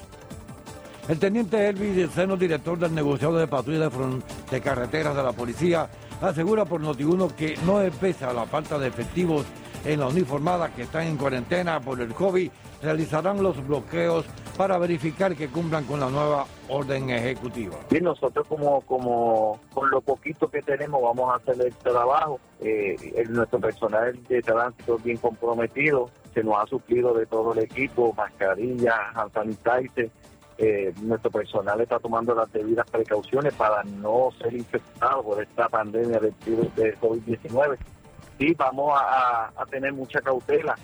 [1.06, 5.88] El teniente Elvis Seno, director del negociado de patrulla de, de carreteras de la policía,
[6.20, 9.46] asegura por Noti1 que no es pesa la falta de efectivos
[9.84, 12.50] en la uniformada que están en cuarentena por el COVID,
[12.84, 14.24] realizarán los bloqueos
[14.56, 17.76] para verificar que cumplan con la nueva orden ejecutiva.
[17.90, 22.38] Y nosotros como, como con lo poquito que tenemos vamos a hacer el trabajo.
[22.60, 28.14] Eh, nuestro personal de tránsito bien comprometido, se nos ha suplido de todo el equipo,
[28.16, 30.10] mascarillas, hand sanitizer,
[30.56, 36.20] eh, nuestro personal está tomando las debidas precauciones para no ser infectado por esta pandemia
[36.20, 37.76] del virus de COVID-19.
[38.38, 40.76] Sí, vamos a, tener mucha cautela.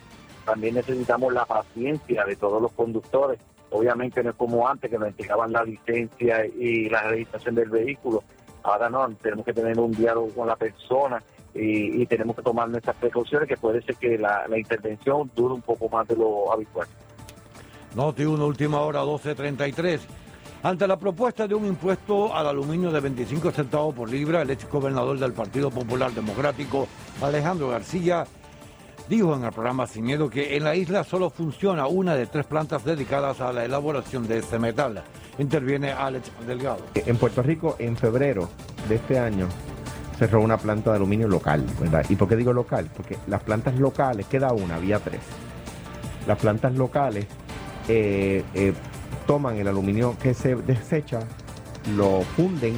[0.44, 3.38] También necesitamos la paciencia de todos los conductores.
[3.70, 8.22] Obviamente no es como antes que nos entregaban la licencia y la registración del vehículo.
[8.62, 11.22] Ahora no, tenemos que tener un diálogo con la persona
[11.54, 15.88] y, tenemos que tomar nuestras precauciones que puede ser que la intervención dure un poco
[15.88, 16.86] más de lo habitual.
[17.94, 20.00] Noti 1, última hora 12.33.
[20.62, 24.68] Ante la propuesta de un impuesto al aluminio de 25 centavos por libra, el ex
[24.68, 26.86] gobernador del Partido Popular Democrático,
[27.22, 28.24] Alejandro García,
[29.10, 32.46] dijo en el programa Sin Miedo que en la isla solo funciona una de tres
[32.46, 35.02] plantas dedicadas a la elaboración de este metal.
[35.36, 36.86] Interviene Alex Delgado.
[36.94, 38.48] En Puerto Rico, en febrero
[38.88, 39.48] de este año,
[40.16, 42.06] cerró una planta de aluminio local, ¿verdad?
[42.08, 42.88] ¿Y por qué digo local?
[42.96, 45.20] Porque las plantas locales, queda una, había tres.
[46.28, 47.26] Las plantas locales
[47.88, 48.72] eh, eh,
[49.26, 51.18] toman el aluminio que se desecha,
[51.96, 52.74] lo funden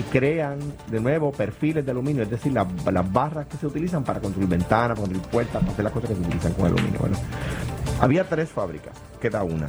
[0.00, 4.18] y crean de nuevo perfiles de aluminio, es decir, las barras que se utilizan para
[4.18, 7.00] construir ventanas, para construir puertas, para hacer las cosas que se utilizan con aluminio.
[7.00, 7.18] Bueno,
[8.00, 9.66] había tres fábricas, queda una.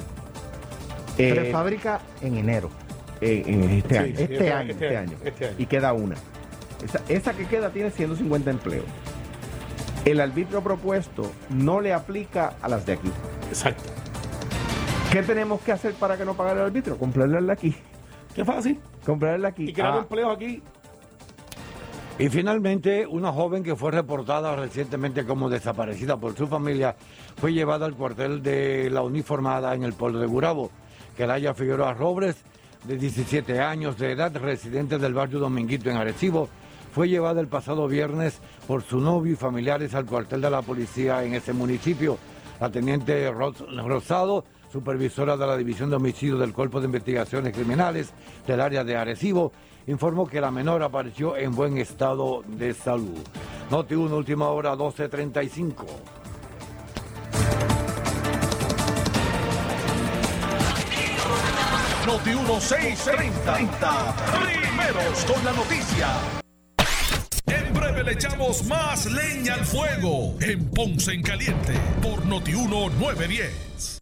[1.18, 2.70] tres eh, fábricas en enero.
[3.20, 5.18] En, este, año, este, este, año, este, año,
[5.60, 6.16] Y queda una.
[6.84, 8.86] Esa, esa que queda tiene 150 empleos.
[10.06, 13.12] El arbitrio propuesto no le aplica a las de aquí.
[13.50, 13.84] Exacto.
[15.12, 16.98] ¿Qué tenemos que hacer para que no pague el arbitrio?
[16.98, 17.76] Comprarle aquí.
[18.34, 18.80] Qué fácil.
[19.06, 19.70] Comprarle aquí.
[19.70, 20.00] Y crear ah.
[20.00, 20.62] empleos aquí.
[22.20, 26.96] Y finalmente, una joven que fue reportada recientemente como desaparecida por su familia
[27.38, 30.70] fue llevada al cuartel de la uniformada en el pueblo de Gurabo.
[31.18, 32.44] Kelaya Figueroa Robles,
[32.84, 36.48] de 17 años de edad, residente del barrio Dominguito en Arecibo,
[36.94, 41.24] fue llevada el pasado viernes por su novio y familiares al cuartel de la policía
[41.24, 42.18] en ese municipio.
[42.60, 48.14] La teniente Rosado supervisora de la División de Homicidios del Cuerpo de Investigaciones Criminales
[48.48, 49.52] del área de Arecibo,
[49.88, 53.20] informó que la menor apareció en buen estado de salud.
[53.70, 55.86] Noti 1, última hora, 12.35.
[62.06, 64.16] Noti 1, 630.
[64.42, 66.08] Primeros con la noticia.
[67.46, 72.90] En breve le echamos más leña al fuego en Ponce en Caliente por Noti 1,
[73.00, 74.02] 910.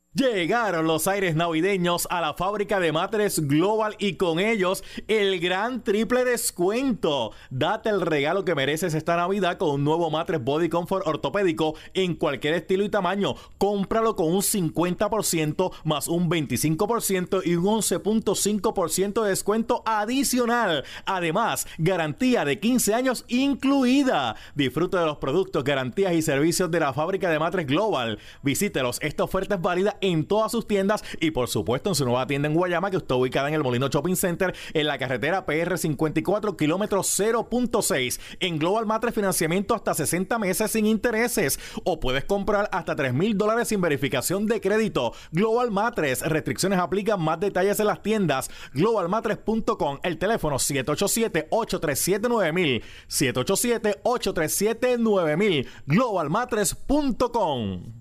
[0.13, 5.85] Llegaron los aires navideños a la fábrica de matres Global y con ellos el gran
[5.85, 7.31] triple descuento.
[7.49, 12.15] Date el regalo que mereces esta Navidad con un nuevo matres Body Comfort ortopédico en
[12.15, 13.35] cualquier estilo y tamaño.
[13.57, 20.83] Cómpralo con un 50% más un 25% y un 11.5% de descuento adicional.
[21.05, 24.35] Además, garantía de 15 años incluida.
[24.55, 28.19] Disfruta de los productos, garantías y servicios de la fábrica de matres Global.
[28.43, 28.97] Visítelos.
[29.01, 32.47] Esta oferta es válida en todas sus tiendas y por supuesto en su nueva tienda
[32.47, 36.57] en Guayama que está ubicada en el Molino Shopping Center en la carretera PR 54
[36.57, 41.59] kilómetro 0.6 en Global Matres financiamiento hasta 60 meses sin intereses.
[41.83, 45.13] O puedes comprar hasta 3 mil dólares sin verificación de crédito.
[45.31, 48.49] Global Matres, restricciones aplican, más detalles en las tiendas.
[48.73, 58.00] Globalmatres.com, el teléfono 787-837-9000, 787-837-9000, globalmatres.com.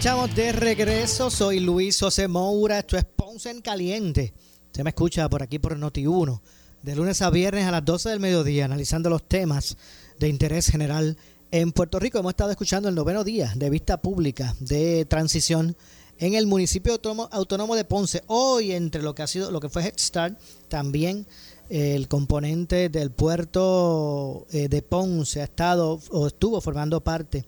[0.00, 1.28] De regreso.
[1.28, 2.78] Soy Luis José Moura.
[2.78, 4.32] Esto es Ponce en Caliente.
[4.72, 6.40] Se me escucha por aquí por Noti1.
[6.82, 9.76] De lunes a viernes a las 12 del mediodía, analizando los temas
[10.18, 11.18] de interés general
[11.50, 12.18] en Puerto Rico.
[12.18, 15.76] Hemos estado escuchando el noveno día de vista pública de transición
[16.18, 16.98] en el municipio
[17.30, 18.22] autónomo, de Ponce.
[18.26, 21.26] Hoy, entre lo que ha sido, lo que fue Head Start, también
[21.68, 27.44] eh, el componente del puerto eh, de Ponce ha estado o estuvo formando parte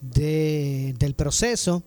[0.00, 1.82] del proceso.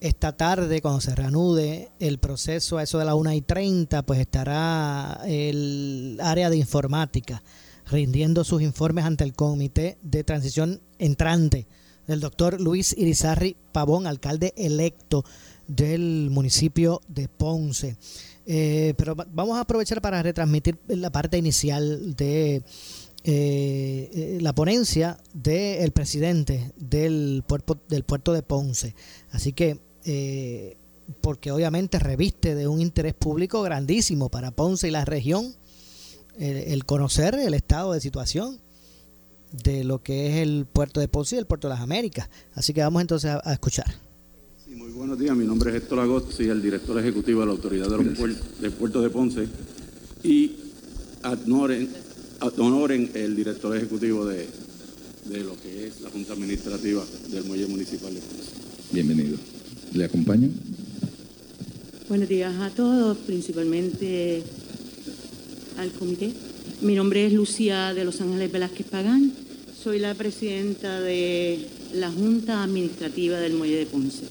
[0.00, 4.20] Esta tarde, cuando se reanude el proceso a eso de las 1 y 30, pues
[4.20, 7.42] estará el área de informática
[7.86, 11.66] rindiendo sus informes ante el Comité de Transición Entrante
[12.06, 15.24] del doctor Luis Irizarri Pavón, alcalde electo
[15.66, 17.96] del municipio de Ponce.
[18.46, 22.62] Eh, pero vamos a aprovechar para retransmitir la parte inicial de
[23.28, 28.94] eh, eh, la ponencia del presidente del puerto, del puerto de Ponce.
[29.32, 30.76] Así que, eh,
[31.22, 35.56] porque obviamente reviste de un interés público grandísimo para Ponce y la región
[36.38, 38.60] el, conocer el estado de situación
[39.50, 42.30] de lo que es el puerto de Ponce y el puerto de las Américas.
[42.54, 43.86] Así que vamos entonces a, escuchar.
[44.68, 47.88] muy buenos días, mi nombre es Héctor Agosto, soy el director ejecutivo de la Autoridad
[47.88, 49.48] de los del Puerto de Ponce
[50.22, 50.54] y
[51.24, 52.05] adnoren
[52.40, 54.46] honoren el director ejecutivo de,
[55.26, 58.50] de, lo que es la Junta Administrativa del Muelle Municipal de Ponce.
[58.92, 59.38] Bienvenido.
[59.94, 60.48] ¿Le acompaño?
[62.08, 64.42] Buenos días a todos, principalmente
[65.78, 66.32] al comité.
[66.82, 69.32] Mi nombre es Lucía de Los Ángeles Velázquez Pagán.
[69.82, 74.24] Soy la presidenta de la Junta Administrativa del Muelle de Ponce.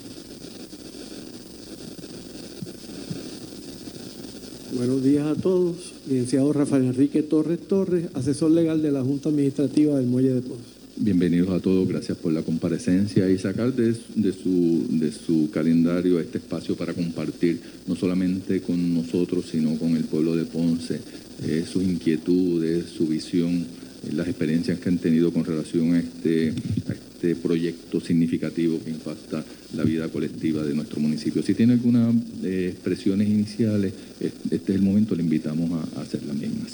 [4.75, 9.97] Buenos días a todos licenciado Rafael Enrique Torres Torres, asesor legal de la Junta Administrativa
[9.97, 10.65] del Muelle de Ponce.
[10.97, 16.19] Bienvenidos a todos, gracias por la comparecencia y sacar de, de, su, de su calendario
[16.19, 20.99] este espacio para compartir no solamente con nosotros, sino con el pueblo de Ponce,
[21.43, 26.49] eh, sus inquietudes, su visión, eh, las experiencias que han tenido con relación a este,
[26.89, 29.43] a este proyecto significativo que impacta
[29.75, 31.41] la vida colectiva de nuestro municipio.
[31.41, 32.13] Si tiene algunas
[32.43, 36.73] eh, expresiones iniciales, este es el momento, le invitamos a, a hacer las mismas.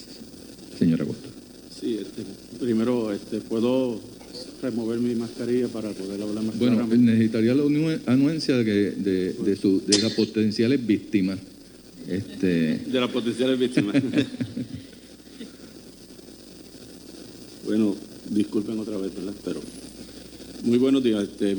[0.78, 1.30] Señora Costa.
[1.80, 2.24] Sí, este,
[2.60, 4.02] primero este, puedo
[4.62, 7.12] remover mi mascarilla para poder hablar más Bueno, claramente?
[7.12, 11.38] necesitaría la anue- anuencia de, de, de, su- de las potenciales víctimas.
[12.08, 13.96] Este, de las potenciales víctimas.
[17.66, 17.96] bueno,
[18.30, 19.34] disculpen otra vez, ¿verdad?
[19.46, 19.62] Pero
[20.64, 21.24] muy buenos días.
[21.24, 21.58] Este,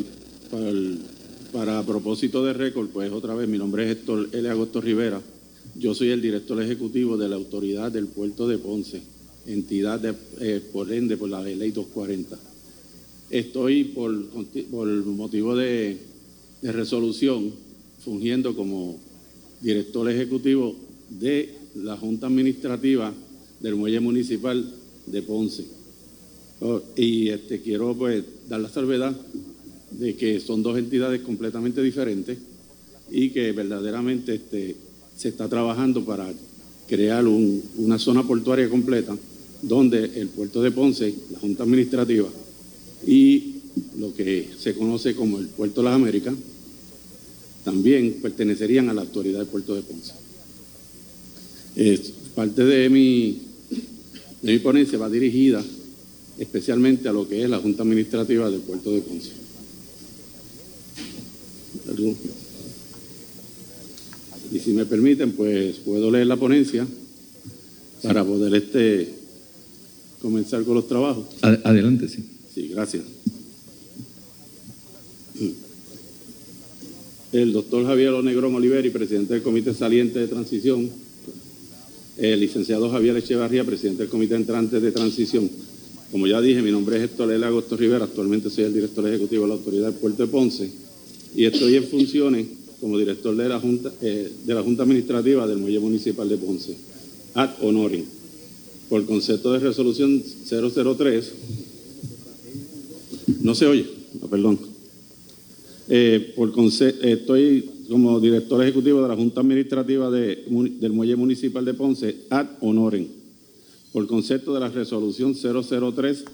[1.53, 4.49] para, propósito de récord, pues otra vez, mi nombre es Héctor L.
[4.49, 5.21] Agosto Rivera.
[5.75, 9.03] Yo soy el director ejecutivo de la Autoridad del Puerto de Ponce,
[9.47, 10.01] entidad
[10.41, 12.39] eh, por ende por la ley 240.
[13.31, 14.13] Estoy por,
[15.07, 15.99] motivo de
[16.63, 17.53] resolución
[18.05, 18.99] fungiendo como
[19.61, 20.77] director ejecutivo
[21.09, 23.13] de la Junta Administrativa
[23.61, 24.71] del Muelle Municipal
[25.07, 25.82] de Ponce.
[26.65, 29.13] Oh, y este, quiero pues dar la salvedad
[29.99, 32.39] de que son dos entidades completamente diferentes
[33.11, 34.77] y que verdaderamente este,
[35.17, 36.33] se está trabajando para
[36.89, 39.17] crear un- una zona portuaria completa
[39.61, 42.29] donde el puerto de Ponce, la Junta Administrativa
[43.09, 43.55] y
[43.99, 46.35] lo que se conoce como el Puerto de las Américas
[47.65, 50.13] también pertenecerían a la autoridad del puerto de Ponce.
[52.37, 53.39] Parte de mi,
[54.43, 55.65] de mi ponencia va dirigida
[56.43, 59.31] especialmente a lo que es la Junta Administrativa del puerto de Ponce.
[64.53, 66.87] Y si me permiten, pues puedo leer la ponencia
[68.03, 69.09] para poder este,
[70.21, 71.25] comenzar con los trabajos.
[71.43, 72.25] ad- adelante, sí.
[72.55, 73.05] Sí, gracias.
[77.33, 80.91] El doctor Javier Onegrón Oliveri, presidente del Comité Saliente de Transición.
[82.19, 85.49] El licenciado Javier Echevarría, presidente del Comité Entrante de Transición.
[86.13, 87.45] Como ya dije, mi nombre es Héctor L.
[87.45, 90.71] Agosto Rivera, actualmente soy el director ejecutivo de la Autoridad del Puerto de Ponce
[91.35, 92.47] y estoy en funciones
[92.81, 96.77] como director de la Junta, eh, de la Junta Administrativa del Muelle Municipal de Ponce,
[97.35, 98.05] ad honorem,
[98.89, 101.33] por concepto de resolución 003
[103.41, 103.87] no se oye,
[104.23, 104.59] Ah, perdón.
[105.89, 110.45] Eh, por estoy como director ejecutivo de la Junta Administrativa de
[110.81, 113.07] del Muelle Municipal de Ponce, ad honorem,
[113.93, 116.25] por concepto de la resolución 003,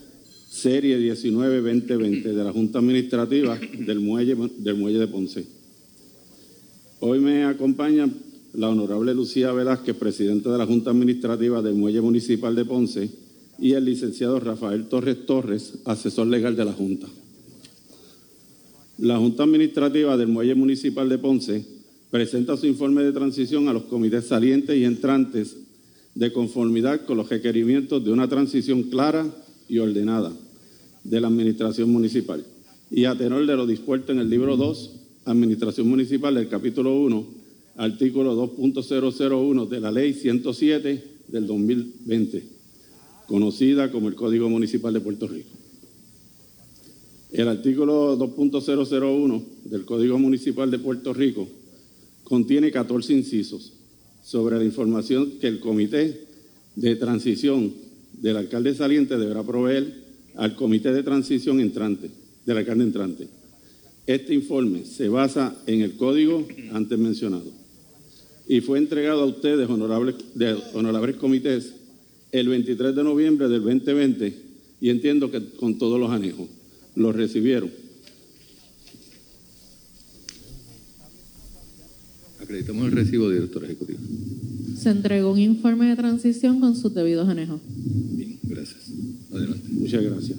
[0.48, 5.44] serie 19-2020 de la Junta Administrativa del Muelle, del Muelle de Ponce.
[7.00, 8.08] Hoy me acompaña
[8.54, 13.10] la honorable Lucía Velázquez, presidenta de la Junta Administrativa del Muelle Municipal de Ponce,
[13.58, 17.08] y el licenciado Rafael Torres Torres, asesor legal de la Junta.
[18.98, 21.64] La Junta Administrativa del Muelle Municipal de Ponce
[22.10, 25.56] presenta su informe de transición a los comités salientes y entrantes
[26.18, 29.24] de conformidad con los requerimientos de una transición clara
[29.68, 30.32] y ordenada
[31.04, 32.44] de la Administración Municipal
[32.90, 34.90] y a tenor de lo dispuesto en el libro 2,
[35.26, 37.24] Administración Municipal del capítulo 1,
[37.76, 42.42] artículo 2.001 de la Ley 107 del 2020,
[43.28, 45.50] conocida como el Código Municipal de Puerto Rico.
[47.30, 51.46] El artículo 2.001 del Código Municipal de Puerto Rico
[52.24, 53.77] contiene 14 incisos
[54.28, 56.20] sobre la información que el Comité
[56.76, 57.72] de Transición
[58.12, 59.90] del alcalde saliente deberá proveer
[60.36, 62.10] al Comité de Transición entrante,
[62.44, 63.28] del alcalde entrante.
[64.06, 67.50] Este informe se basa en el código antes mencionado
[68.46, 70.16] y fue entregado a ustedes, honorables,
[70.74, 71.72] honorables comités,
[72.30, 74.34] el 23 de noviembre del 2020
[74.82, 76.48] y entiendo que con todos los anejos.
[76.94, 77.70] Los recibieron.
[82.48, 83.98] Acreditamos el recibo, director ejecutivo.
[84.80, 87.60] Se entregó un informe de transición con sus debidos anejos.
[88.16, 88.78] Bien, gracias.
[89.30, 89.68] Adelante.
[89.70, 90.38] Muchas gracias.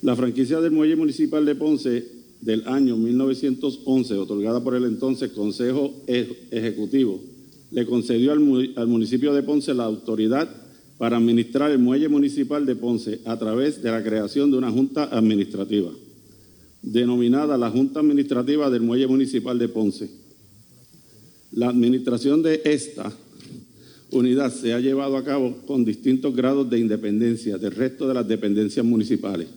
[0.00, 2.06] La franquicia del Muelle Municipal de Ponce
[2.40, 7.20] del año 1911, otorgada por el entonces Consejo E- Ejecutivo,
[7.70, 10.48] le concedió al, mu- al municipio de Ponce la autoridad
[10.96, 15.04] para administrar el Muelle Municipal de Ponce a través de la creación de una junta
[15.04, 15.90] administrativa,
[16.82, 20.10] denominada la Junta Administrativa del Muelle Municipal de Ponce.
[21.52, 23.12] La administración de esta
[24.12, 28.26] unidad se ha llevado a cabo con distintos grados de independencia del resto de las
[28.26, 29.48] dependencias municipales.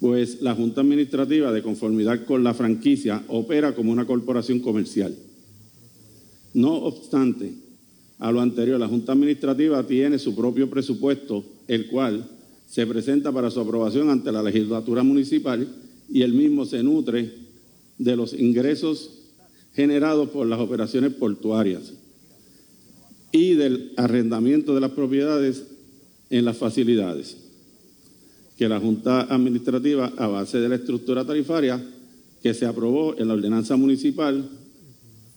[0.00, 5.14] Pues la Junta Administrativa, de conformidad con la franquicia, opera como una corporación comercial.
[6.54, 7.52] No obstante,
[8.18, 12.28] a lo anterior, la Junta Administrativa tiene su propio presupuesto, el cual
[12.68, 15.66] se presenta para su aprobación ante la legislatura municipal
[16.10, 17.32] y el mismo se nutre
[17.96, 19.10] de los ingresos
[19.74, 21.92] generados por las operaciones portuarias
[23.32, 25.64] y del arrendamiento de las propiedades
[26.30, 27.36] en las facilidades,
[28.56, 31.82] que la Junta Administrativa, a base de la estructura tarifaria
[32.42, 34.48] que se aprobó en la ordenanza municipal,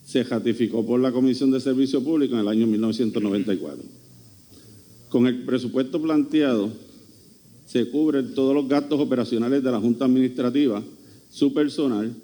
[0.04, 3.82] se ratificó por la Comisión de Servicio Público en el año 1994.
[5.08, 6.70] Con el presupuesto planteado,
[7.72, 10.82] se cubren todos los gastos operacionales de la Junta Administrativa,
[11.30, 12.14] su personal,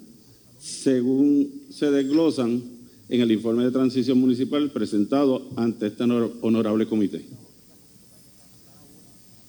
[0.59, 2.61] según se desglosan
[3.09, 7.25] en el informe de transición municipal presentado ante este honorable comité.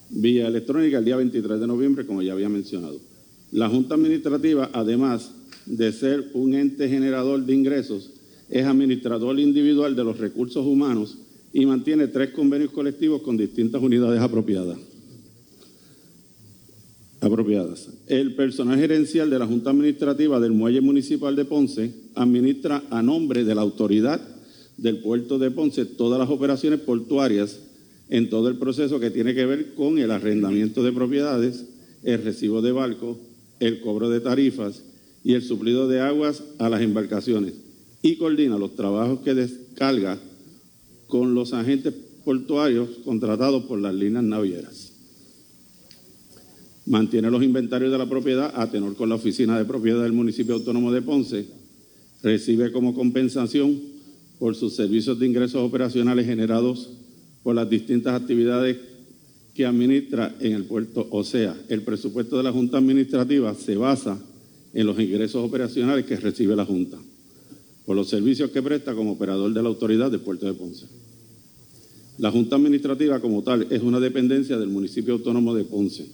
[0.09, 2.99] Vía electrónica el día 23 de noviembre, como ya había mencionado.
[3.53, 5.33] La Junta Administrativa, además
[5.67, 8.11] de ser un ente generador de ingresos,
[8.49, 11.19] es administrador individual de los recursos humanos
[11.53, 14.79] y mantiene tres convenios colectivos con distintas unidades apropiadas.
[17.21, 17.89] Apropiadas.
[18.07, 23.45] El personal gerencial de la Junta Administrativa del Muelle Municipal de Ponce administra a nombre
[23.45, 24.21] de la autoridad
[24.77, 27.61] del puerto de Ponce todas las operaciones portuarias
[28.09, 31.67] en todo el proceso que tiene que ver con el arrendamiento de propiedades,
[32.03, 33.19] el recibo de barcos,
[33.61, 34.83] el cobro de tarifas
[35.23, 37.55] y el suplido de aguas a las embarcaciones
[38.03, 40.19] y coordina los trabajos que descarga
[41.07, 41.93] con los agentes
[42.25, 44.90] portuarios contratados por las líneas navieras.
[46.87, 50.55] Mantiene los inventarios de la propiedad a tenor con la Oficina de Propiedad del Municipio
[50.55, 51.47] Autónomo de Ponce.
[52.23, 53.79] Recibe como compensación
[54.39, 56.91] por sus servicios de ingresos operacionales generados
[57.43, 58.77] por las distintas actividades
[59.55, 61.07] que administra en el puerto.
[61.11, 64.19] O sea, el presupuesto de la Junta Administrativa se basa
[64.73, 66.99] en los ingresos operacionales que recibe la Junta
[67.85, 70.87] por los servicios que presta como operador de la autoridad del puerto de Ponce.
[72.19, 76.07] La Junta Administrativa como tal es una dependencia del municipio autónomo de Ponce,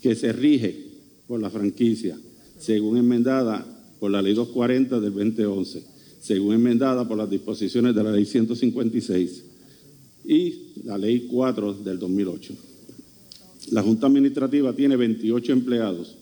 [0.00, 0.86] que se rige
[1.26, 2.16] por la franquicia,
[2.58, 3.66] según enmendada
[3.98, 5.82] por la ley 240 del 2011,
[6.20, 9.44] según enmendada por las disposiciones de la ley 156
[10.24, 12.54] y la ley 4 del 2008.
[13.72, 16.16] La Junta Administrativa tiene 28 empleados,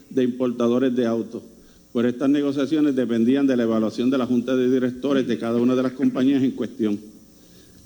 [0.09, 1.43] de importadores de autos.
[1.93, 5.75] Por estas negociaciones dependían de la evaluación de la Junta de Directores de cada una
[5.75, 6.99] de las compañías en cuestión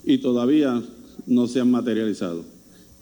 [0.04, 0.82] y todavía
[1.26, 2.44] no se han materializado.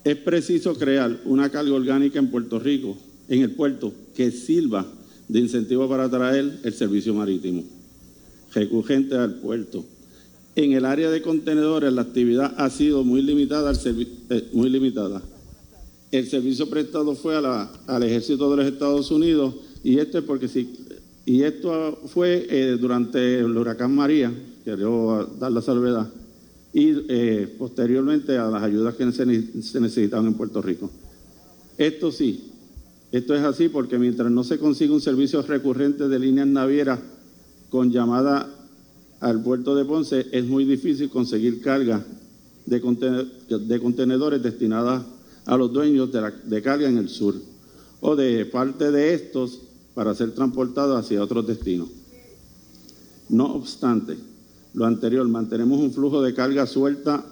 [0.05, 2.97] Es preciso crear una carga orgánica en Puerto Rico,
[3.29, 4.87] en el puerto, que sirva
[5.29, 7.65] de incentivo para atraer el servicio marítimo
[8.53, 9.85] recurrente al puerto.
[10.57, 15.23] En el área de contenedores la actividad ha sido muy limitada, eh, muy limitada
[16.11, 20.69] el servicio prestado fue al ejército de los Estados Unidos y esto es porque sí,
[21.25, 24.33] y esto fue eh, durante el huracán María,
[24.65, 26.11] quiero dar la salvedad,
[26.73, 30.91] y eh, posteriormente a las ayudas que se, necesitaban en Puerto Rico.
[31.79, 32.51] Esto sí,
[33.13, 37.01] esto es así porque mientras no se consigue un servicio recurrente de líneas navieras
[37.71, 38.49] con llamada
[39.21, 42.05] al puerto de Ponce, es muy difícil conseguir carga
[42.67, 42.81] de,
[43.59, 45.05] de contenedores destinadas
[45.51, 47.35] a los dueños de, la, de carga en el sur
[48.01, 49.59] o de parte de estos
[49.95, 51.89] para ser transportados hacia otros destinos.
[53.29, 54.17] No obstante,
[54.75, 57.27] lo anterior, mantenemos un flujo de carga suelta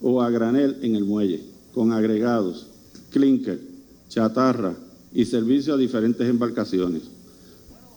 [0.00, 1.42] o a granel en el muelle,
[1.74, 2.68] con agregados,
[3.10, 3.60] clinker,
[4.08, 4.76] chatarra
[5.12, 7.02] y servicio a diferentes embarcaciones.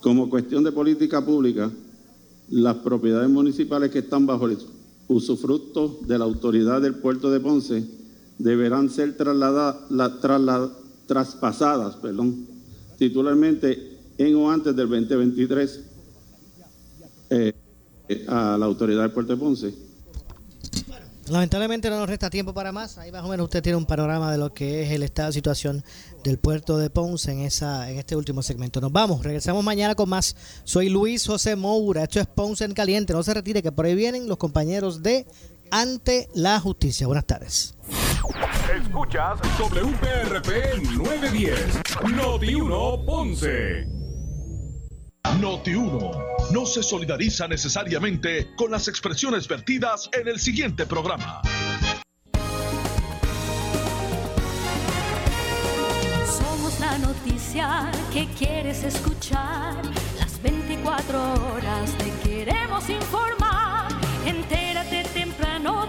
[0.01, 1.69] Como cuestión de política pública,
[2.49, 4.57] las propiedades municipales que están bajo el
[5.07, 8.02] usufructo de la autoridad del puerto de Ponce
[8.37, 10.71] deberán ser trasladadas, la-
[11.07, 12.47] traspasadas perdón,
[12.97, 15.79] titularmente en o antes del 2023
[17.29, 17.53] eh,
[18.09, 19.73] eh, a la autoridad del puerto de Ponce.
[21.29, 22.97] Lamentablemente no nos resta tiempo para más.
[22.97, 25.33] Ahí más o menos usted tiene un panorama de lo que es el estado de
[25.33, 25.83] situación
[26.23, 28.81] del puerto de Ponce en esa en este último segmento.
[28.81, 30.35] Nos vamos, regresamos mañana con más.
[30.65, 32.03] Soy Luis José Moura.
[32.03, 33.13] Esto es Ponce en Caliente.
[33.13, 35.25] No se retire, que por ahí vienen los compañeros de
[35.75, 37.07] Ante la Justicia.
[37.07, 37.75] Buenas tardes.
[38.79, 43.87] Escuchas WPRP 910, Noti 1 Ponce.
[45.39, 46.11] Noti 1
[46.51, 51.41] no se solidariza necesariamente con las expresiones vertidas en el siguiente programa.
[56.27, 59.81] Somos la noticia que quieres escuchar.
[60.19, 63.87] Las 24 horas te queremos informar.
[64.23, 65.02] Entérate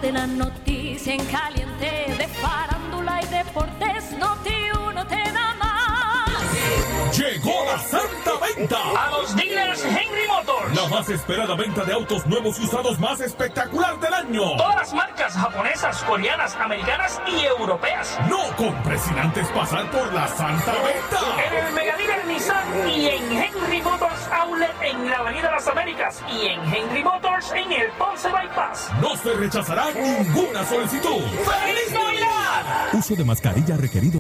[0.05, 2.15] de la noticia en caliente.
[2.19, 5.74] De farándula y deportes, Noti uno te da más.
[7.17, 10.75] Llegó la santa venta A los dealers Henry Motors.
[10.75, 14.57] La más esperada venta de autos nuevos y usados más espectacular del año.
[14.57, 18.19] Todas las marcas japonesas, coreanas, americanas y europeas.
[18.29, 21.21] No compres sin antes pasar por la santa venta.
[21.47, 26.21] En el Mega Dealer Nissan y en Henry Motors Outlet en la Avenida Las Américas
[26.29, 28.91] y en Henry Motors en el Ponce Bypass.
[29.01, 31.23] No se rechazará ninguna solicitud.
[31.23, 32.89] ¡Feliz Navidad!
[32.93, 34.19] Uso de mascarilla requerido.